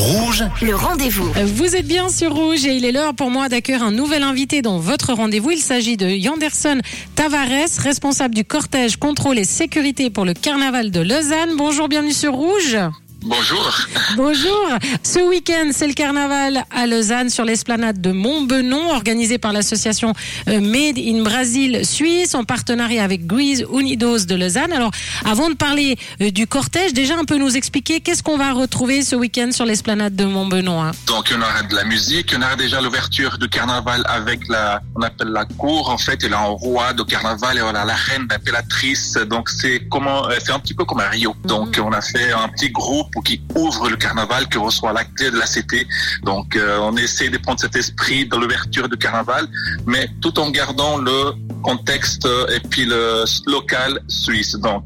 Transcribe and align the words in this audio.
Rouge, 0.00 0.44
le 0.62 0.74
rendez-vous. 0.74 1.30
Vous 1.44 1.76
êtes 1.76 1.86
bien 1.86 2.08
sur 2.08 2.34
Rouge 2.34 2.64
et 2.64 2.74
il 2.74 2.86
est 2.86 2.90
l'heure 2.92 3.14
pour 3.14 3.30
moi 3.30 3.50
d'accueillir 3.50 3.82
un 3.82 3.92
nouvel 3.92 4.22
invité 4.22 4.62
dans 4.62 4.78
votre 4.78 5.12
rendez-vous. 5.12 5.50
Il 5.50 5.58
s'agit 5.58 5.98
de 5.98 6.06
Yanderson 6.06 6.80
Tavares, 7.16 7.68
responsable 7.78 8.34
du 8.34 8.42
cortège 8.42 8.96
contrôle 8.96 9.38
et 9.38 9.44
sécurité 9.44 10.08
pour 10.08 10.24
le 10.24 10.32
carnaval 10.32 10.90
de 10.90 11.00
Lausanne. 11.00 11.50
Bonjour, 11.58 11.86
bienvenue 11.86 12.14
sur 12.14 12.32
Rouge. 12.32 12.78
Bonjour. 13.22 13.70
Bonjour. 14.16 14.66
Ce 15.02 15.18
week-end, 15.18 15.70
c'est 15.72 15.86
le 15.86 15.92
carnaval 15.92 16.64
à 16.70 16.86
Lausanne 16.86 17.28
sur 17.28 17.44
l'esplanade 17.44 18.00
de 18.00 18.12
Montbenon, 18.12 18.90
organisé 18.92 19.36
par 19.36 19.52
l'association 19.52 20.14
euh, 20.48 20.58
Made 20.60 20.98
in 20.98 21.22
Brazil 21.22 21.84
Suisse 21.84 22.34
en 22.34 22.44
partenariat 22.44 23.04
avec 23.04 23.26
Grease 23.26 23.62
Unidos 23.70 24.20
de 24.20 24.34
Lausanne. 24.34 24.72
Alors, 24.72 24.90
avant 25.26 25.50
de 25.50 25.54
parler 25.54 25.98
euh, 26.22 26.30
du 26.30 26.46
cortège, 26.46 26.94
déjà 26.94 27.18
un 27.18 27.26
peu 27.26 27.36
nous 27.36 27.56
expliquer 27.58 28.00
qu'est-ce 28.00 28.22
qu'on 28.22 28.38
va 28.38 28.52
retrouver 28.52 29.02
ce 29.02 29.16
week-end 29.16 29.50
sur 29.52 29.66
l'esplanade 29.66 30.16
de 30.16 30.24
Montbenon. 30.24 30.82
hein. 30.82 30.92
Donc 31.06 31.30
on 31.36 31.42
aura 31.42 31.62
de 31.62 31.74
la 31.74 31.84
musique, 31.84 32.34
on 32.36 32.40
aura 32.40 32.56
déjà 32.56 32.80
l'ouverture 32.80 33.36
du 33.36 33.50
carnaval 33.50 34.02
avec 34.06 34.40
la, 34.48 34.80
on 34.96 35.02
appelle 35.02 35.28
la 35.28 35.44
cour 35.44 35.90
en 35.90 35.98
fait, 35.98 36.24
et 36.24 36.28
là 36.30 36.40
en 36.40 36.56
roi 36.56 36.94
de 36.94 37.02
carnaval 37.02 37.58
et 37.58 37.60
voilà 37.60 37.84
la 37.84 37.94
reine 37.94 38.26
l'impératrice. 38.30 39.12
Donc 39.28 39.50
c'est 39.50 39.86
comment, 39.90 40.26
euh, 40.30 40.36
c'est 40.42 40.52
un 40.52 40.58
petit 40.58 40.74
peu 40.74 40.86
comme 40.86 41.00
à 41.00 41.08
Rio. 41.10 41.36
Donc 41.44 41.78
on 41.84 41.92
a 41.92 42.00
fait 42.00 42.32
un 42.32 42.48
petit 42.48 42.70
groupe 42.70 43.08
qui 43.24 43.42
ouvre 43.54 43.88
le 43.88 43.96
carnaval, 43.96 44.48
qui 44.48 44.58
reçoit 44.58 44.92
la 44.92 45.04
clé 45.04 45.30
de 45.30 45.38
la 45.38 45.46
cité. 45.46 45.86
Donc 46.22 46.56
euh, 46.56 46.78
on 46.82 46.96
essaie 46.96 47.28
de 47.28 47.38
prendre 47.38 47.60
cet 47.60 47.76
esprit 47.76 48.26
dans 48.26 48.38
l'ouverture 48.38 48.88
du 48.88 48.96
carnaval, 48.96 49.46
mais 49.86 50.08
tout 50.20 50.38
en 50.38 50.50
gardant 50.50 50.96
le 50.98 51.32
contexte 51.62 52.24
euh, 52.26 52.46
et 52.54 52.60
puis 52.60 52.84
le 52.84 53.24
local 53.46 54.00
suisse. 54.08 54.54
Donc 54.56 54.84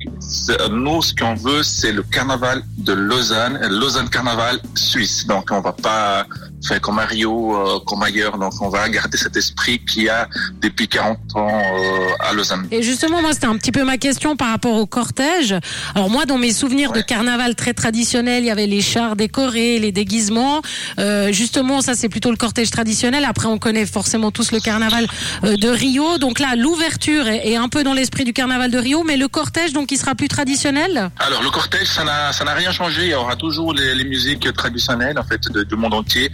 euh, 0.50 0.68
nous 0.68 1.02
ce 1.02 1.14
qu'on 1.14 1.34
veut 1.34 1.62
c'est 1.62 1.92
le 1.92 2.02
carnaval 2.02 2.62
de 2.78 2.92
Lausanne, 2.92 3.58
Lausanne 3.68 4.08
carnaval 4.08 4.58
suisse. 4.74 5.26
Donc 5.26 5.48
on 5.50 5.60
va 5.60 5.72
pas 5.72 6.26
faire 6.66 6.80
comme 6.80 6.98
à 6.98 7.04
Rio, 7.04 7.56
euh, 7.56 7.78
comme 7.86 8.02
ailleurs. 8.02 8.38
Donc 8.38 8.52
on 8.60 8.68
va 8.68 8.88
garder 8.88 9.16
cet 9.16 9.36
esprit 9.36 9.78
qu'il 9.84 10.04
y 10.04 10.08
a 10.08 10.28
depuis 10.60 10.88
40 10.88 11.18
ans 11.34 11.48
euh, 11.48 12.08
à 12.20 12.32
Lausanne. 12.32 12.66
Et 12.70 12.82
justement, 12.82 13.20
moi, 13.20 13.32
c'était 13.32 13.46
un 13.46 13.56
petit 13.56 13.72
peu 13.72 13.84
ma 13.84 13.98
question 13.98 14.36
par 14.36 14.48
rapport 14.48 14.76
au 14.76 14.86
cortège. 14.86 15.54
Alors 15.94 16.10
moi, 16.10 16.24
dans 16.26 16.38
mes 16.38 16.52
souvenirs 16.52 16.92
de 16.92 17.00
carnaval 17.00 17.54
très 17.54 17.74
traditionnel, 17.74 18.44
il 18.44 18.46
y 18.46 18.50
avait 18.50 18.66
les 18.66 18.80
chars 18.80 19.16
décorés, 19.16 19.78
les 19.78 19.92
déguisements. 19.92 20.62
Euh, 20.98 21.32
justement, 21.32 21.80
ça, 21.80 21.94
c'est 21.94 22.08
plutôt 22.08 22.30
le 22.30 22.36
cortège 22.36 22.70
traditionnel. 22.70 23.24
Après, 23.24 23.46
on 23.46 23.58
connaît 23.58 23.86
forcément 23.86 24.30
tous 24.30 24.52
le 24.52 24.60
carnaval 24.60 25.06
de 25.42 25.68
Rio. 25.68 26.18
Donc 26.18 26.38
là, 26.38 26.54
l'ouverture 26.56 27.26
est, 27.28 27.56
un 27.56 27.68
peu 27.68 27.84
dans 27.84 27.94
l'esprit 27.94 28.24
du 28.24 28.32
carnaval 28.32 28.70
de 28.70 28.78
Rio, 28.78 29.02
mais 29.04 29.16
le 29.16 29.28
cortège, 29.28 29.72
donc, 29.72 29.92
il 29.92 29.98
sera 29.98 30.14
plus 30.14 30.28
traditionnel? 30.28 31.10
Alors 31.18 31.42
le 31.42 31.50
cortège, 31.50 31.88
ça 31.88 32.04
n'a 32.04 32.32
ça 32.32 32.44
n'a 32.44 32.54
rien 32.54 32.72
changé. 32.72 33.02
Il 33.04 33.10
y 33.10 33.14
aura 33.14 33.36
toujours 33.36 33.72
les, 33.72 33.94
les 33.94 34.04
musiques 34.04 34.52
traditionnelles 34.52 35.18
en 35.18 35.24
fait 35.24 35.40
de- 35.50 35.62
du 35.62 35.76
monde 35.76 35.94
entier, 35.94 36.30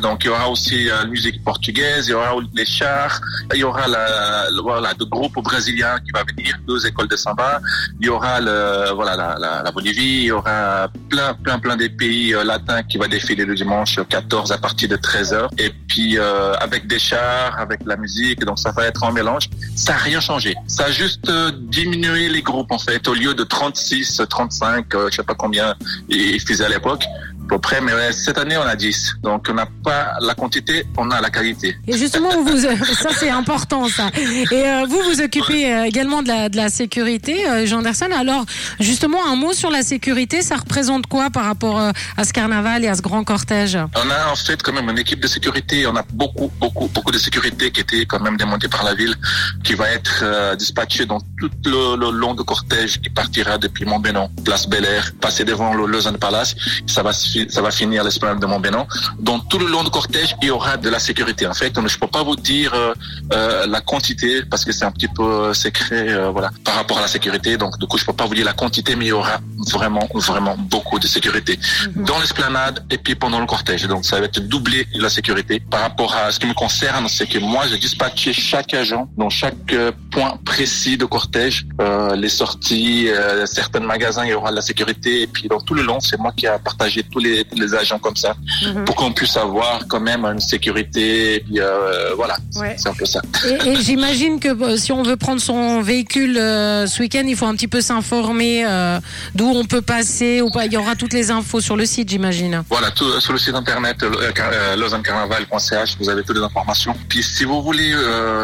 Donc 0.00 0.24
il 0.24 0.26
y 0.26 0.30
aura 0.30 0.48
aussi 0.48 0.88
euh, 0.88 0.98
la 0.98 1.04
musique 1.06 1.42
portugaise, 1.44 2.08
il 2.08 2.10
y 2.10 2.14
aura 2.14 2.34
les 2.54 2.64
chars, 2.64 3.20
il 3.54 3.60
y 3.60 3.64
aura 3.64 3.86
la, 3.88 4.46
voilà 4.62 4.92
le 4.98 5.04
groupe 5.04 5.34
brésilien 5.42 5.98
qui 6.04 6.10
va 6.12 6.24
venir, 6.24 6.58
deux 6.66 6.86
écoles 6.86 7.08
de 7.08 7.16
samba. 7.16 7.60
Il 8.00 8.06
y 8.06 8.08
aura 8.08 8.40
le 8.40 8.92
voilà 8.94 9.36
la, 9.38 9.70
Bolivie, 9.72 10.22
il 10.22 10.24
y 10.24 10.30
aura 10.32 10.88
plein 11.08 11.34
plein 11.34 11.58
plein 11.58 11.76
des 11.76 11.88
pays 11.88 12.34
euh, 12.34 12.44
latins 12.44 12.82
qui 12.82 12.98
va 12.98 13.08
défiler 13.08 13.44
le 13.44 13.54
dimanche 13.54 13.98
14 14.08 14.52
à 14.52 14.58
partir 14.58 14.88
de 14.88 14.96
13 14.96 15.32
h 15.32 15.48
Et 15.58 15.70
puis 15.88 16.18
euh, 16.18 16.54
avec 16.54 16.86
des 16.86 16.98
chars, 16.98 17.58
avec 17.58 17.80
la 17.86 17.96
musique, 17.96 18.44
donc 18.44 18.58
ça 18.58 18.72
va 18.72 18.86
être 18.86 19.02
en 19.02 19.12
mélange. 19.12 19.48
Ça 19.76 19.92
n'a 19.92 19.98
rien 19.98 20.20
changé. 20.20 20.54
Ça 20.66 20.86
a 20.86 20.90
juste 20.90 21.30
diminué 21.70 22.28
les 22.28 22.42
groupes 22.42 22.72
en 22.72 22.78
fait. 22.78 23.06
Au 23.08 23.14
lieu 23.14 23.34
de 23.34 23.44
36, 23.44 24.22
35, 24.28 24.94
euh, 24.94 25.08
je 25.10 25.16
sais 25.16 25.22
pas 25.22 25.34
combien 25.34 25.74
ils 26.08 26.40
faisaient 26.40 26.64
à 26.64 26.68
l'époque. 26.68 27.04
Peu 27.52 27.58
près, 27.58 27.82
mais 27.82 27.92
ouais, 27.92 28.14
cette 28.14 28.38
année 28.38 28.56
on 28.56 28.62
a 28.62 28.74
10. 28.74 29.16
Donc 29.22 29.44
on 29.50 29.52
n'a 29.52 29.66
pas 29.84 30.14
la 30.22 30.34
quantité, 30.34 30.86
on 30.96 31.10
a 31.10 31.20
la 31.20 31.28
qualité. 31.28 31.76
Et 31.86 31.98
justement, 31.98 32.30
vous, 32.42 32.56
ça 32.56 33.10
c'est 33.14 33.28
important 33.28 33.86
ça. 33.88 34.08
Et 34.50 34.54
euh, 34.54 34.86
vous 34.88 34.98
vous 35.02 35.20
occupez 35.20 35.70
euh, 35.70 35.84
également 35.84 36.22
de 36.22 36.28
la, 36.28 36.48
de 36.48 36.56
la 36.56 36.70
sécurité, 36.70 37.46
euh, 37.46 37.66
Jean 37.66 37.80
Anderson. 37.80 38.08
Alors 38.18 38.46
justement, 38.80 39.18
un 39.30 39.36
mot 39.36 39.52
sur 39.52 39.70
la 39.70 39.82
sécurité, 39.82 40.40
ça 40.40 40.56
représente 40.56 41.08
quoi 41.08 41.28
par 41.28 41.44
rapport 41.44 41.78
euh, 41.78 41.90
à 42.16 42.24
ce 42.24 42.32
carnaval 42.32 42.86
et 42.86 42.88
à 42.88 42.94
ce 42.94 43.02
grand 43.02 43.22
cortège? 43.22 43.76
On 43.76 44.10
a 44.10 44.32
en 44.32 44.34
fait 44.34 44.62
quand 44.62 44.72
même 44.72 44.88
une 44.88 44.98
équipe 44.98 45.20
de 45.20 45.28
sécurité. 45.28 45.86
On 45.86 45.94
a 45.94 46.06
beaucoup, 46.14 46.50
beaucoup, 46.58 46.88
beaucoup 46.88 47.12
de 47.12 47.18
sécurité 47.18 47.70
qui 47.70 47.80
était 47.82 48.06
quand 48.06 48.20
même 48.20 48.38
démontée 48.38 48.68
par 48.68 48.82
la 48.82 48.94
ville, 48.94 49.14
qui 49.62 49.74
va 49.74 49.90
être 49.90 50.20
euh, 50.22 50.56
dispatchée 50.56 51.04
dans 51.04 51.20
tout 51.38 51.50
le, 51.66 51.96
le 51.96 52.18
long 52.18 52.32
de 52.32 52.42
cortège 52.42 52.98
qui 53.02 53.10
partira 53.10 53.58
depuis 53.58 53.84
Montbénon, 53.84 54.30
place 54.42 54.66
Bel 54.66 54.86
Air, 54.86 55.12
passer 55.20 55.44
devant 55.44 55.74
le 55.74 55.84
Lausanne 55.84 56.16
Palace. 56.16 56.54
Ça 56.86 57.02
va, 57.02 57.12
se 57.12 57.41
ça 57.48 57.62
va 57.62 57.70
finir 57.70 58.04
l'esplanade 58.04 58.40
de 58.40 58.46
Montbénon. 58.46 58.86
Dans 59.18 59.38
tout 59.38 59.58
le 59.58 59.66
long 59.66 59.84
de 59.84 59.88
cortège, 59.88 60.36
il 60.42 60.48
y 60.48 60.50
aura 60.50 60.76
de 60.76 60.88
la 60.88 60.98
sécurité. 60.98 61.46
En 61.46 61.54
fait, 61.54 61.72
je 61.86 61.98
peux 61.98 62.06
pas 62.06 62.22
vous 62.22 62.36
dire 62.36 62.72
euh, 62.74 62.94
euh, 63.32 63.66
la 63.66 63.80
quantité 63.80 64.42
parce 64.44 64.64
que 64.64 64.72
c'est 64.72 64.84
un 64.84 64.90
petit 64.90 65.08
peu 65.08 65.22
euh, 65.22 65.54
secret, 65.54 66.08
euh, 66.08 66.30
voilà, 66.30 66.50
par 66.64 66.74
rapport 66.74 66.98
à 66.98 67.02
la 67.02 67.08
sécurité. 67.08 67.56
Donc, 67.56 67.78
du 67.78 67.86
coup, 67.86 67.98
je 67.98 68.04
peux 68.04 68.12
pas 68.12 68.26
vous 68.26 68.34
dire 68.34 68.44
la 68.44 68.52
quantité, 68.52 68.96
mais 68.96 69.06
il 69.06 69.08
y 69.08 69.12
aura 69.12 69.38
vraiment, 69.72 70.08
vraiment 70.14 70.56
beaucoup 70.56 70.98
de 70.98 71.06
sécurité 71.06 71.58
dans 71.96 72.18
l'esplanade 72.18 72.84
et 72.90 72.98
puis 72.98 73.14
pendant 73.14 73.40
le 73.40 73.46
cortège. 73.46 73.86
Donc 73.86 74.04
ça 74.04 74.18
va 74.18 74.26
être 74.26 74.40
doubler 74.40 74.86
la 74.94 75.08
sécurité. 75.08 75.60
Par 75.60 75.80
rapport 75.80 76.14
à 76.14 76.30
ce 76.32 76.38
qui 76.38 76.46
me 76.46 76.54
concerne, 76.54 77.08
c'est 77.08 77.26
que 77.26 77.38
moi 77.38 77.64
j'ai 77.68 77.78
dispatché 77.78 78.32
chaque 78.32 78.74
agent 78.74 79.08
dans 79.16 79.30
chaque 79.30 79.74
point 80.10 80.38
précis 80.44 80.96
de 80.96 81.04
cortège, 81.04 81.66
euh, 81.80 82.16
les 82.16 82.28
sorties, 82.28 83.08
certains 83.46 83.80
magasins, 83.80 84.24
il 84.24 84.30
y 84.30 84.34
aura 84.34 84.50
de 84.50 84.56
la 84.56 84.62
sécurité 84.62 85.22
et 85.22 85.26
puis 85.26 85.48
dans 85.48 85.60
tout 85.60 85.74
le 85.74 85.82
long, 85.82 86.00
c'est 86.00 86.18
moi 86.18 86.32
qui 86.36 86.46
a 86.46 86.58
partagé 86.58 87.02
tous 87.02 87.20
les, 87.22 87.46
les 87.56 87.74
agents 87.74 87.98
comme 87.98 88.16
ça 88.16 88.34
pour 88.86 88.94
qu'on 88.96 89.12
puisse 89.12 89.36
avoir 89.36 89.86
quand 89.88 90.00
même 90.00 90.24
une 90.24 90.40
sécurité. 90.40 91.36
Et 91.36 91.40
puis 91.40 91.60
euh, 91.60 92.14
voilà, 92.16 92.36
Ouais. 92.56 92.74
c'est 92.78 92.88
un 92.88 92.94
peu 92.94 93.04
ça. 93.06 93.20
Et, 93.48 93.68
et 93.70 93.76
j'imagine 93.76 94.40
que 94.40 94.48
euh, 94.48 94.76
si 94.76 94.92
on 94.92 95.02
veut 95.02 95.16
prendre 95.16 95.40
son 95.40 95.80
véhicule 95.82 96.36
euh, 96.38 96.86
ce 96.86 97.00
week-end, 97.02 97.24
il 97.26 97.36
faut 97.36 97.46
un 97.46 97.54
petit 97.54 97.68
peu 97.68 97.80
s'informer 97.80 98.64
d'où 99.34 99.46
on 99.46 99.64
peut 99.64 99.82
passer 99.82 100.40
ou 100.42 100.50
pas. 100.50 100.66
Il 100.66 100.72
y 100.72 100.76
aura 100.76 100.96
toutes 100.96 101.12
les 101.12 101.30
infos 101.30 101.60
sur 101.60 101.76
le 101.76 101.86
site, 101.86 102.08
j'imagine. 102.10 102.62
Voilà, 102.68 102.90
tout, 102.90 103.20
sur 103.20 103.32
le 103.32 103.38
site 103.38 103.54
internet 103.54 103.96
car- 104.34 104.76
lausannecarnaval.ch, 104.76 105.96
vous 106.00 106.08
avez 106.08 106.22
toutes 106.22 106.36
les 106.36 106.42
informations. 106.42 106.94
Puis 107.08 107.22
si 107.22 107.44
vous 107.44 107.62
voulez 107.62 107.92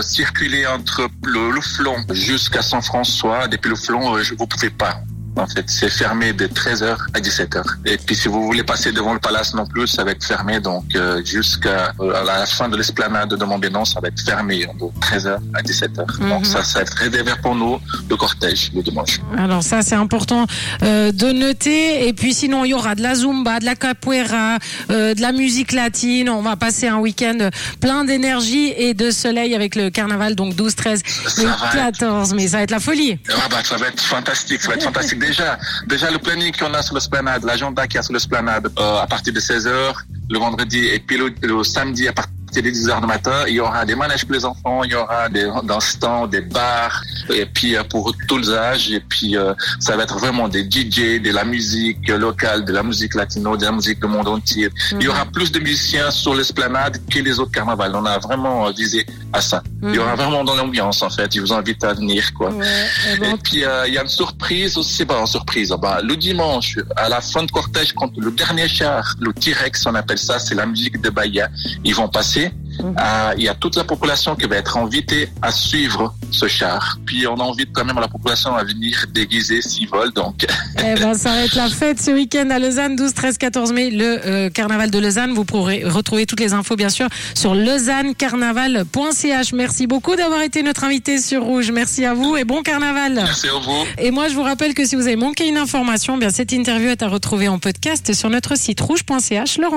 circuler 0.01 0.67
entre 0.67 1.09
le, 1.25 1.51
le 1.51 1.61
flon 1.61 1.97
jusqu'à 2.11 2.63
Saint-François, 2.63 3.49
depuis 3.49 3.69
le 3.71 3.77
flon, 3.77 4.17
vous 4.39 4.47
pouvez 4.47 4.71
pas. 4.71 5.01
En 5.39 5.47
fait, 5.47 5.65
c'est 5.69 5.89
fermé 5.91 6.33
de 6.33 6.47
13h 6.47 6.97
à 7.15 7.21
17h. 7.21 7.63
Et 7.87 7.97
puis 7.97 8.17
si 8.17 8.29
vous 8.29 8.43
voulez 8.45 8.63
passer 8.65 8.93
devant 8.93 9.13
le 9.15 9.21
palace 9.21 9.55
non 9.55 9.67
plus, 9.67 9.87
ça 9.87 10.05
va 10.05 10.11
être 10.13 10.25
fermé. 10.25 10.61
Donc 10.61 10.85
euh, 10.97 11.23
jusqu'à 11.25 11.93
euh, 12.01 12.25
la 12.25 12.45
fin 12.47 12.69
de 12.69 12.77
l'esplanade 12.77 13.31
de 13.31 13.45
Montbénon, 13.45 13.85
ça 13.85 14.01
va 14.01 14.09
être 14.09 14.21
fermé 14.21 14.67
de 14.67 15.01
13h 15.01 15.37
à 15.55 15.63
17h. 15.63 16.21
Mhm. 16.21 16.29
Donc 16.29 16.47
ça, 16.47 16.63
ça 16.65 16.79
va 16.81 16.83
être 16.83 16.95
réservé 16.95 17.33
pour 17.43 17.55
nous 17.55 17.79
le 18.11 18.17
cortège 18.17 18.71
le 18.75 18.83
dimanche. 18.83 19.21
Alors 19.37 19.63
ça, 19.63 19.83
c'est 19.83 19.95
important 19.95 20.47
euh, 20.83 21.13
de 21.13 21.33
noter. 21.33 22.09
Et 22.09 22.13
puis 22.13 22.35
sinon, 22.35 22.65
il 22.65 22.71
y 22.71 22.75
aura 22.75 22.95
de 22.95 23.03
la 23.03 23.15
zumba, 23.15 23.61
de 23.61 23.65
la 23.65 23.77
capoeira, 23.77 24.59
de 24.89 25.21
la 25.21 25.33
musique 25.33 25.73
latine. 25.73 26.29
On 26.29 26.43
va 26.43 26.57
passer 26.57 26.89
un 26.89 26.99
week-end 26.99 27.51
plein 27.81 28.05
d'énergie 28.05 28.73
et 28.77 28.95
de 28.95 29.11
soleil 29.11 29.55
avec 29.55 29.75
le 29.77 29.91
carnaval, 29.91 30.35
donc 30.35 30.55
12, 30.55 30.75
13 30.75 31.01
et 31.01 31.31
Ça 31.31 31.43
va 31.45 31.51
être- 31.53 31.73
14. 31.99 32.35
Mais 32.35 32.49
ça 32.49 32.59
va 32.59 32.63
être 32.65 32.71
la 32.71 32.81
folie. 32.81 33.19
Ah 33.31 33.47
bah, 33.51 33.59
ça 33.65 33.77
va 33.77 33.89
être 33.89 34.01
fantastique, 34.01 34.61
ça 34.63 34.69
va 34.69 34.75
être 34.75 34.83
fantastique. 34.85 35.19
Déjà, 35.29 35.59
déjà 35.87 36.11
le 36.11 36.19
planning 36.19 36.57
qu'on 36.57 36.73
a 36.73 36.81
sur 36.81 36.95
l'esplanade, 36.95 37.45
l'agenda 37.45 37.87
qu'il 37.87 37.97
y 37.97 37.99
a 37.99 38.03
sur 38.03 38.15
l'esplanade 38.15 38.73
euh, 38.79 39.03
à 39.03 39.07
partir 39.07 39.35
de 39.35 39.41
16h, 39.41 39.95
le 40.31 40.39
vendredi 40.39 40.87
et 40.87 41.01
puis 41.01 41.19
le, 41.19 41.65
samedi 41.65 42.09
à 42.09 42.15
partir 42.15 42.63
de 42.63 42.71
10h 42.71 43.03
du 43.03 43.07
matin, 43.07 43.45
il 43.47 43.57
y 43.57 43.61
aura 43.61 43.85
des 43.85 43.95
manèges 43.95 44.25
pour 44.25 44.33
les 44.33 44.47
enfants, 44.47 44.85
il 44.85 44.93
y 44.93 44.95
aura 44.95 45.29
des 45.29 45.47
dansants, 45.65 46.27
des 46.27 46.41
bars, 46.41 47.03
et 47.31 47.47
puis 47.47 47.77
euh, 47.77 47.83
pour 47.85 48.15
tous 48.27 48.39
les 48.39 48.51
âges, 48.51 48.91
et 48.91 49.01
puis 49.01 49.37
euh, 49.37 49.55
ça 49.81 49.97
va 49.97 50.05
être 50.05 50.19
vraiment 50.19 50.49
des 50.49 50.65
DJ, 50.65 51.21
de 51.23 51.33
la 51.33 51.45
musique 51.45 52.09
locale, 52.09 52.65
de 52.65 52.73
la 52.73 52.83
musique 52.83 53.15
latino, 53.15 53.57
de 53.57 53.65
la 53.65 53.73
musique 53.73 54.01
du 54.01 54.07
monde 54.07 54.29
entier. 54.29 54.71
Il 54.93 55.03
y 55.03 55.09
aura 55.09 55.27
plus 55.27 55.53
de 55.53 55.59
musiciens 55.61 56.11
sur 56.11 56.35
l'esplanade 56.35 56.99
que 57.11 57.19
les 57.19 57.39
autres 57.39 57.53
carnavals. 57.53 57.95
On 57.95 58.05
a 58.05 58.19
vraiment 58.19 58.67
euh, 58.67 58.73
visé 58.73 59.07
à 59.33 59.41
ça. 59.41 59.63
Il 59.83 59.95
y 59.95 59.99
aura 59.99 60.15
vraiment 60.15 60.45
dans 60.45 60.55
l'ambiance 60.55 61.03
en 61.03 61.11
fait. 61.11 61.35
Je 61.35 61.41
vous 61.41 61.53
invite 61.53 61.83
à 61.85 61.93
venir 61.95 62.33
quoi. 62.35 62.51
Ouais, 62.51 62.67
eh 63.13 63.19
ben, 63.19 63.35
Et 63.35 63.39
puis 63.39 63.65
euh, 63.65 63.87
il 63.87 63.95
y 63.95 63.99
a 63.99 64.03
une 64.03 64.09
surprise 64.09 64.77
aussi, 64.77 65.05
bah, 65.05 65.17
une 65.21 65.27
surprise. 65.27 65.75
Bah, 65.81 66.01
le 66.03 66.17
dimanche, 66.17 66.79
à 66.97 67.09
la 67.09 67.21
fin 67.21 67.43
de 67.45 67.51
cortège, 67.51 67.93
quand 67.93 68.17
le 68.17 68.31
dernier 68.31 68.69
char, 68.69 69.15
le 69.21 69.33
T-Rex, 69.33 69.87
on 69.87 69.95
appelle 69.95 70.19
ça, 70.19 70.39
c'est 70.39 70.55
la 70.55 70.67
musique 70.67 71.01
de 71.01 71.11
Bahia, 71.11 71.49
ils 71.85 71.95
vont 71.95 72.09
passer. 72.09 72.51
Euh, 72.81 73.35
il 73.37 73.45
y 73.45 73.49
a 73.49 73.55
toute 73.55 73.77
la 73.77 73.85
population 73.85 74.35
qui 74.37 74.47
va 74.47 74.57
être 74.57 74.77
invitée 74.77 75.29
à 75.43 75.51
suivre 75.51 76.15
ce 76.31 76.47
char. 76.49 76.99
Puis 77.07 77.27
on 77.27 77.41
invite 77.41 77.71
quand 77.73 77.85
même 77.85 77.99
la 77.99 78.09
population 78.09 78.55
à 78.55 78.65
venir 78.65 79.05
déguiser 79.13 79.63
s'ils 79.63 79.89
veulent. 79.89 80.13
Donc. 80.13 80.47
Eh 80.79 80.95
ben, 80.95 81.15
ça 81.15 81.31
va 81.31 81.45
être 81.45 81.57
la 81.57 81.69
fête 81.69 82.01
ce 82.01 82.11
week-end 82.11 82.49
à 82.51 82.59
Lausanne, 82.59 82.97
12, 82.97 83.15
13, 83.15 83.39
14 83.39 83.73
mai, 83.73 83.91
le 83.91 84.27
euh, 84.27 84.51
carnaval 84.51 84.91
de 84.91 84.99
Lausanne. 84.99 85.33
Vous 85.33 85.45
pourrez 85.45 85.85
retrouver 85.85 86.27
toutes 86.27 86.41
les 86.41 86.53
infos, 86.53 86.77
bien 86.77 86.89
sûr, 86.89 87.09
sur 87.35 87.55
lausannecarnaval.ch. 87.55 89.53
Merci 89.53 89.87
beaucoup 89.87 90.17
d'avoir 90.17 90.43
été 90.43 90.63
notre 90.63 90.85
invité 90.85 91.19
sur 91.19 91.43
Rouge. 91.43 91.71
Merci 91.71 92.05
à 92.05 92.15
vous 92.15 92.37
et 92.37 92.45
bon 92.45 92.63
carnaval. 92.63 93.15
Merci 93.15 93.49
à 93.49 93.59
vous. 93.59 93.85
Et 93.99 94.11
moi, 94.11 94.29
je 94.29 94.35
vous 94.35 94.43
rappelle 94.43 94.75
que 94.75 94.85
si 94.85 94.97
vous 94.97 95.07
avez 95.07 95.17
manqué 95.17 95.49
une 95.49 95.59
information, 95.59 96.17
bien 96.17 96.31
cette 96.31 96.53
interview 96.53 96.89
est 96.89 97.03
à 97.03 97.09
retrouver 97.09 97.49
en 97.49 97.59
podcast 97.59 98.13
sur 98.13 98.31
notre 98.31 98.57
site 98.57 98.81
rouge.ch. 98.81 99.59
Laurent 99.59 99.77